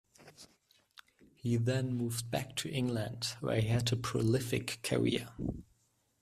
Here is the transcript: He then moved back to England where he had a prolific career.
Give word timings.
He 1.35 1.57
then 1.57 1.93
moved 1.93 2.31
back 2.31 2.55
to 2.55 2.69
England 2.71 3.35
where 3.39 3.61
he 3.61 3.67
had 3.67 3.93
a 3.93 3.95
prolific 3.95 4.79
career. 4.81 5.27